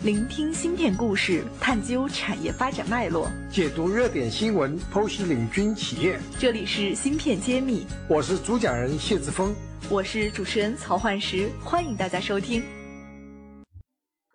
[0.00, 6.18] 聆听芯片故事，探究产业发展脉络，解读热点新闻，剖析领军企业。
[6.40, 9.54] 这里是芯片揭秘，我是主讲人谢志峰，
[9.88, 12.64] 我是主持人曹焕石，欢迎大家收听。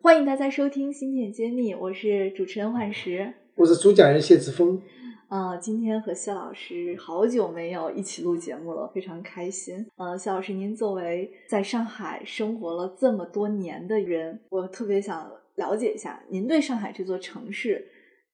[0.02, 4.82] 欢迎大家收听芯片揭秘，我是主持人焕石，我是主讲人谢志峰。
[5.28, 9.86] 呃，今天和谢老师好久没有一起录节目了，非常开心。
[9.98, 17.86] 呃，谢老师，您作为在上海生活了这么多年的人，我特别想了解一下，您对上海这座城市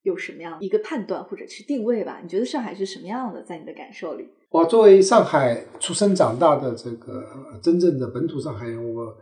[0.04, 2.20] 有什么样一个判断或者是定位吧？
[2.22, 4.28] 你觉得上海是什么样的，在你的感受里？
[4.52, 7.26] 我作为上海出生长大的这个
[7.64, 9.18] 真正的本土上海人，我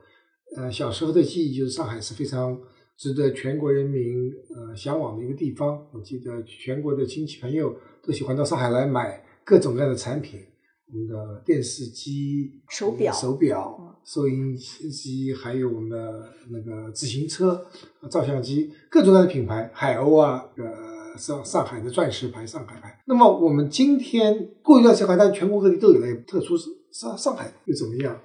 [0.58, 2.60] 呃小时候的记忆就是上海是非常。
[2.98, 5.88] 值得全国人民呃向往的一个地方。
[5.92, 10.40] 我记得全国的亲戚朋友都喜欢到上海来买各种各样的产品，
[10.88, 17.66] 我们的电视机、手表、手表、收音机，还有我们的那个自行车、
[18.10, 23.02] 照相机，各种各样的品牌，海鸥啊，呃，上上海的钻石牌、上海牌。
[23.08, 28.20] 那么我们今天过一段时间，但全国各地都有了，特殊是上上海又怎么样？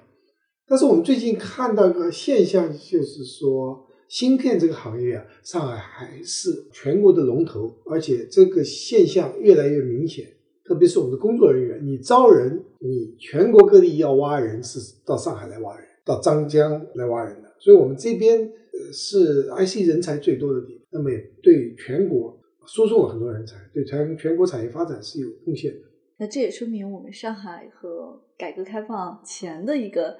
[0.67, 3.85] 但是我们最近看到一个现象，就是说。
[4.09, 10.25] 芯片这个行业啊，上海还是全国的龙头，而且这个现象越来越明显。
[10.67, 17.55] 特别是我们的工作人员，你招人，你全国各地要挖人，是到上海来挖人，到张江来挖人的。
[17.59, 25.79] 所以，我们这边呃是 IC 人才最多的地方，那么也对全国输送了很多人才，对全全国产业发展是有贡献的。
[26.19, 30.17] 那这也说明我们上海和改革开放前的一个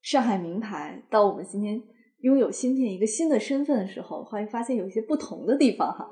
[0.00, 1.82] 上海名牌，到我们今天。
[2.22, 6.08] 拥有芯片一个新的身份的时候，会发现有一些不同的地方哈。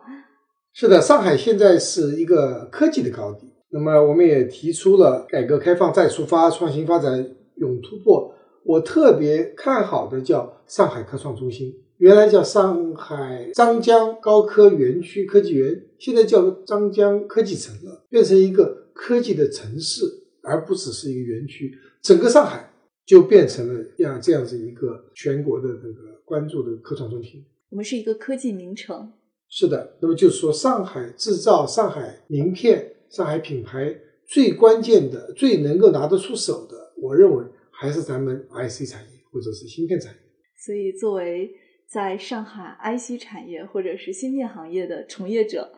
[0.73, 3.47] 是的，上海现在是一个科技的高地。
[3.71, 8.35] 那么，我们也提出了改革开放再出发，创新发展永突破。
[8.65, 20.05] 我特别看好的叫上海科创中心，原来叫上海张江高科园区科技园，现在叫张江科技城了，变成一个科技的城市，
[20.43, 21.73] 而不只是一个园区。
[22.03, 22.69] 整个上海。
[23.07, 27.45] 就变成了样这样子一个全国的这个关注的科创中心。
[27.71, 29.13] 我们是一个科技名城。
[29.49, 33.95] 是的，那么就是说，上海制造、上海名片、上海品牌
[34.27, 40.19] 最关键的、最能够拿得出手的，我认为还是咱们 IC 产业或者是芯片产业。
[40.57, 41.51] 所以，作为
[41.89, 45.73] 在上海 IC 产业或者是芯片行业的从业者，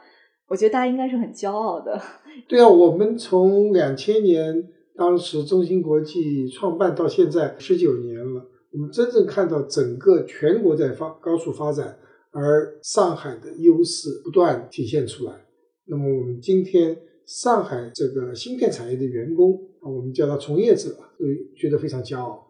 [0.49, 2.01] 我觉得大家应该是很骄傲的。
[2.47, 4.69] 对啊，我们从两千年。
[4.95, 11.99] 当时中芯国际创办到现在十九年了，我们真正看到整个全国在发高速发展，
[12.31, 15.33] 而上海的优势不断体现出来。
[15.87, 16.95] 那么我们今天
[17.33, 21.25] 上海这个芯片产业的员工啊，我们叫他从业者，都
[21.57, 22.47] 觉得非常骄傲。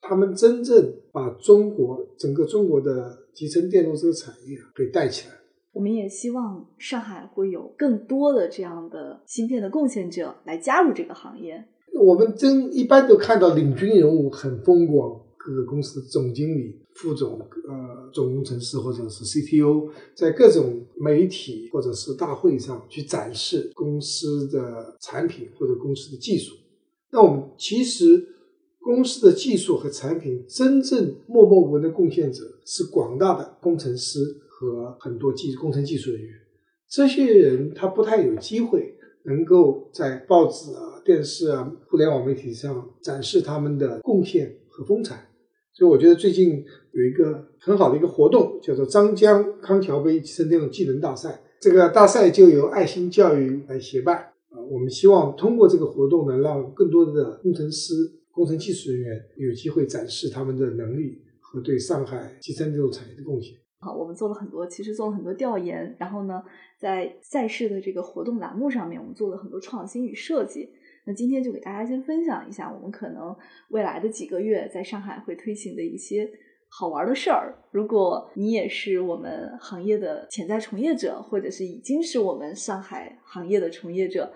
[0.00, 5.34] 他们真正把中国整个中国的集成电路这个产业给带起来。
[5.72, 11.62] 我们也希望上海会有更多的这样的芯片的贡献者来加入这个行业。
[11.92, 26.54] 我们真一般都看到领军人物很风光，各个公司的总经理、副总、呃总工程师或者是 CTO，在各种媒体或者是大会上去展示公司的产品或者公司的技术。
[27.10, 28.28] 那我们其实
[28.78, 36.34] 公司的技术和产品真正默默无闻的贡献者是广大的工程师和很多技工程技术人员。
[36.88, 40.90] 这些人他不太有机会能够在报纸啊。
[41.04, 45.28] 电视啊，互联网媒体上展示他们的贡献和风采，
[45.72, 51.42] 所以我觉得最近有一个很好的一个活动，叫做张江康桥杯集成电路技能大赛。
[51.60, 54.16] 这个大赛就由爱心教育来协办
[54.50, 54.60] 啊。
[54.70, 57.94] 我们希望通过这个活动呢，让更多的工程师、
[58.30, 63.56] 工程技术人员有机会展示他们的能力和对上海集成电路产业的贡献。
[63.78, 66.42] 好，我们做了很多，其实做了很多调研，然后呢，
[66.78, 70.68] 在赛事的这个活动栏目上面，我们做了很多创新与设计。
[71.04, 73.36] 那今天就给大家先分享一下，我们可能
[73.70, 76.30] 未来的几个月在上海会推行的一些
[76.68, 77.58] 好玩的事儿。
[77.72, 84.32] 如果你也是我们行业的潜在从业者，或者是已经是我们上海行业的从业者，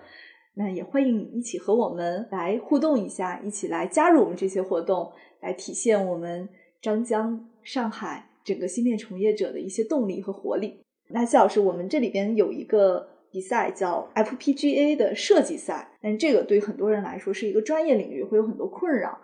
[0.55, 5.09] 那也欢迎你一起和我们来互动一下，一起来加入我们这些活动，
[5.39, 6.49] 来体现我们
[6.81, 10.81] 张江上海整个芯片从业者的一些动力和活力。
[11.07, 13.07] 那谢老师，我们这里边有一个。
[13.37, 19.15] 比赛叫 FPGA 的设计赛，但这个对于很多人来说是一个专业领域，会有很多困扰。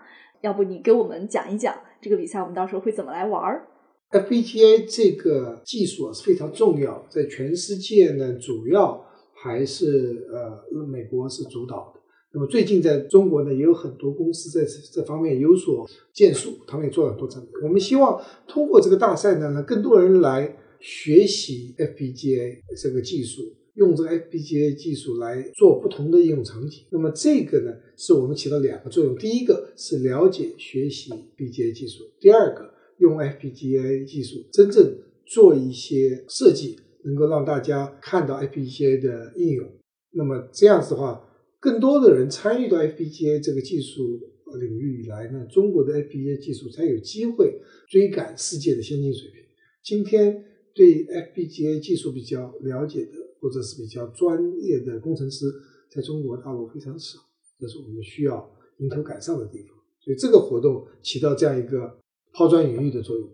[0.41, 3.67] 要不你给我们讲一讲这个比赛，我们到时候会怎么来玩儿
[4.11, 11.99] ？FPGA 这个技术啊是非常重要，在全世界呢，主要还是呃美国是主导的。
[12.35, 14.63] 那么最近在中国呢，也有很多公司在
[14.93, 17.49] 这方面有所建树，他们也做了很多产品。
[17.63, 23.41] 我们希望通过这个大赛呢，让更多人来学习 FPGA 这个技术，
[23.75, 26.83] 用这个 FPGA 技术来做不同的应用场景。
[26.91, 39.67] 那么这个呢，是我们起到两个作用：第一个是了解学习 FPGA 技术；第二个用 FPGA 技术真正做一些设计，能够让大家看到 FPGA 的应用。
[40.11, 41.29] 那么这样子的话。
[41.63, 44.19] 更多的人参与到 FPGA 这个技术
[44.59, 49.41] 领域以来呢，中国的 FPGA 技术才有机会追赶世界的先进水平。
[49.81, 50.43] 今天
[50.75, 53.11] 对 FPGA 技术比较了解的，
[53.43, 55.45] 或者是比较专业的工程师，
[55.93, 57.19] 在中国大陆非常少，
[57.59, 59.75] 这是我们需要迎头赶上的地方。
[59.99, 61.99] 所以这个活动起到这样一个
[62.33, 63.29] 抛砖引玉的作用。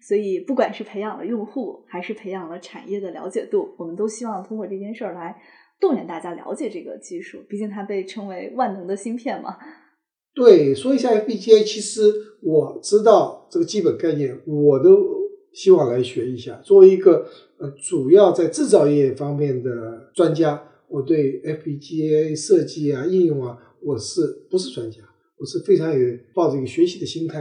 [0.00, 5.40] 所以，不管是培养了用户，还是培养了产业的了解度，我们都希望通过这件事儿来。
[5.80, 9.56] 动员大家了解这个技术，毕竟它被称为万能的芯片嘛。
[10.34, 12.00] 对，说一下 FPGA，其实
[12.42, 15.17] 我知道这个基本概念，我都
[15.58, 16.54] 希望来学一下。
[16.62, 17.26] 作为一个
[17.58, 25.02] 呃主要在制造业方面的专家，我对 FPGA 设计啊、应用啊，我是不是专家？
[25.36, 27.40] 我是非常有抱着一个学习的心态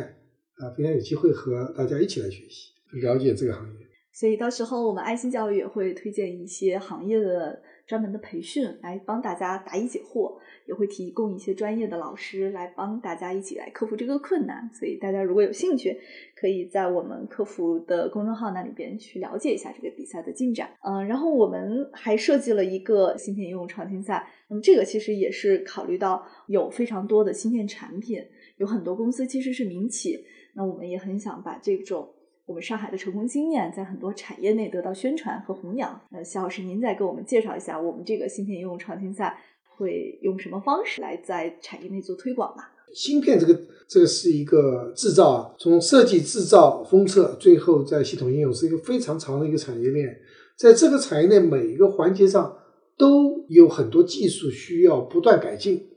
[0.56, 3.86] 啊，非常有机会和大家一起来学习，了解这个行业。
[4.12, 7.62] 所以到时候我们爱心教育也会推荐一些行业的。
[7.88, 14.70] 专门的培训来帮大家答疑解惑，也会提供一些专业的老师来帮大家一起来克服这个困难。
[14.74, 15.98] 所以大家如果有兴趣，
[16.36, 20.70] 可以在我们客服的公众号那里边去了解一下这个比赛的进展。
[20.84, 24.28] 嗯，然后我们还设计了一个芯片应用创新赛。
[24.50, 28.22] 那么这个其实也是考虑到有非常多的芯片产品，
[28.58, 30.26] 有很多公司其实是民企，
[30.56, 32.14] 那我们也很想把这种。
[32.48, 36.00] 我们上海的成功经验在很多产业内得到宣传和弘扬。
[36.12, 39.38] 呃，肖老师，您再给我们介绍一下，我们这个芯片应用创新赛
[39.76, 42.72] 会用什么方式来在产业内做推广吧？
[42.96, 43.54] 芯片这个
[43.90, 50.18] 这个是一个制造啊，从设计、制造、封测，最后在系统应用，是一个非常长的一个产业链。
[50.58, 52.58] 在这个产业链每一个环节上，
[52.98, 55.90] 都有很多技术需要不断改进。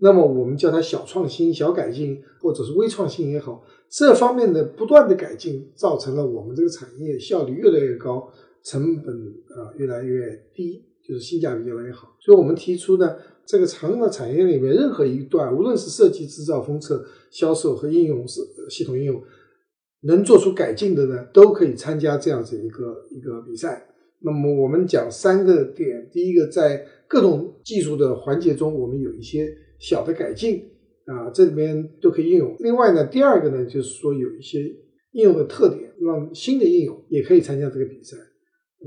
[0.00, 3.62] 那么我们叫它小创新、小改进，或者是微创新也好。
[3.90, 8.30] 这方面的不断的改进，造成了我们这个产业效率越来越高，
[8.62, 12.14] 成本啊越来越低，就是性价比越来越好。
[12.20, 19.22] 所以我们提出呢，这个长的产业里面任何一段，无论是设计、制造、封测、销售和应用是系统应用，
[20.02, 23.88] 能做出改进的呢，都可以参加这样子一个一个比赛。
[24.20, 29.48] 那么我们讲三个点，第一个在各种技术的环节中，我们有一些
[29.78, 30.62] 小的改进。
[31.08, 32.54] 啊，这里边都可以应用。
[32.58, 34.60] 另外呢，第二个呢，就是说有一些
[35.12, 38.16] 应用的特点，让新的应用也可以参加这个比赛。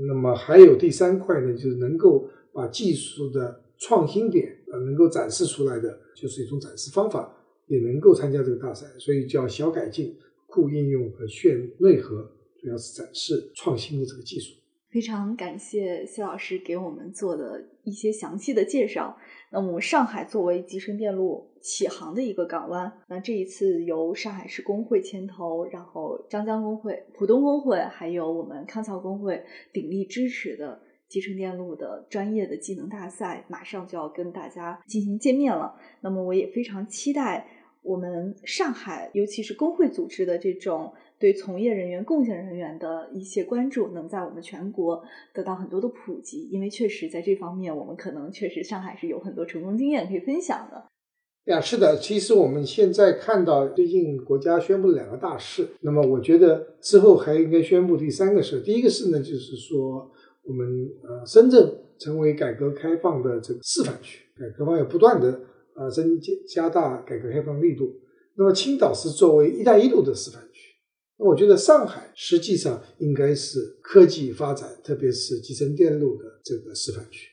[0.06, 7.36] 那么还有第三块呢，就是能够把技术的创新点啊，能够展示出来的，就是一种展示方法，
[7.66, 8.86] 也能够参加这个大赛。
[8.98, 10.16] 所以叫小改进、
[10.46, 12.30] 酷应用和炫内核，
[12.60, 14.61] 主要是展示创新的这个技术。
[14.92, 19.16] 非常感谢谢老师给我们做的一些详细的介绍。
[19.50, 29.42] 那么，上海作为集成电路起航的一个港湾，那这一次由上海市工会牵头，然后张江工会、浦东工会，还有我们康桥工会
[29.72, 35.74] 鼎力支持的集成电路的专业的技能大赛，马上就要跟大家进行见面了。
[36.02, 37.46] 那么，我也非常期待
[37.80, 40.92] 我们上海，尤其是工会组织的这种。
[41.22, 45.00] 对从业人员、贡献人员的一些关注，能在我们全国
[45.32, 46.48] 得到很多的普及。
[46.50, 50.84] 因为确实在这方面，我们可能确实上海是有很多成功经验可以分享的。
[51.44, 58.60] 呀，是的，其实我们现在看到最近国家宣布了两个大事，那么我觉得之后还应该宣布第三个事。
[58.60, 60.10] 第一个事呢，就是说
[60.42, 60.66] 我们
[61.04, 65.40] 呃深圳成为改革开放的这个示范区，改革方要不断的
[65.76, 67.94] 呃增加加大改革开放力度。
[68.34, 70.71] 那么青岛是作为“一带一路”的示范区。
[71.24, 77.28] 我觉得上海实际上应该是科技发展，特别是集成电路的这个示范区。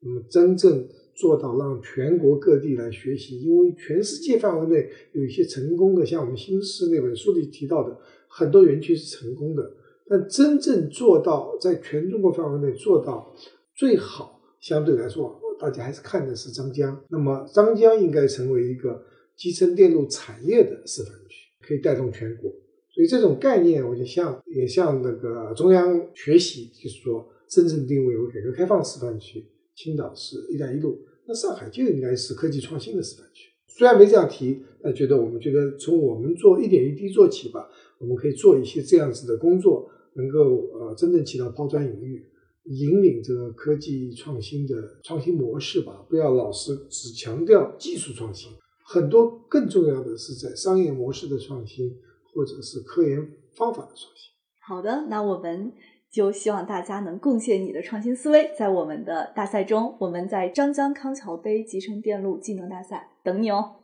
[0.00, 7.96] 那么，真正做到让全国各地来学习，因为全世界范围内有一些成功的，像我们新诗那本书里提到的，
[8.28, 9.72] 很多园区是成功的。
[10.08, 13.34] 但真正做到在全中国范围内做到
[13.74, 17.04] 最好，相对来说，大家还是看的是张江。
[17.10, 19.04] 那么，张江应该成为一个
[19.36, 22.50] 集成电路产业的示范区，可以带动全国。
[22.98, 33.50] 所以这种概念，我就向也向那个中央学习，就是说，真正定位为改革开放示范区，青岛是一带一路，那上海就应该是科技创新的示范区。
[33.68, 37.68] 虽然没这样提，但觉得我们觉得从我们做一点一滴做起吧，
[38.00, 42.26] 我们可以做一些这样子的工作，能够呃真正起到抛砖引玉，
[42.64, 48.50] 引领这个科技创新的创新模式吧，不要老是只强调技术创新，
[48.84, 51.96] 很多更重要的是在商业模式的创新，
[52.34, 53.18] 或者是科研
[53.56, 54.30] 方法的创新。
[54.60, 55.72] 好的，那我们
[56.10, 63.76] 就希望大家能贡献你的创新思维，在我们的大赛中，我们在张江康桥杯集成电路技能大赛等你哦。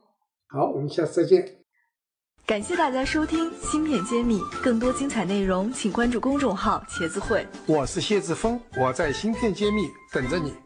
[0.49, 1.59] 好，我们下次再见。
[2.47, 7.47] 感谢大家收听《芯片揭秘》，更多精彩内容请关注公众号“茄子会”。
[7.67, 10.64] 我是谢志峰，我在芯片揭秘等着你。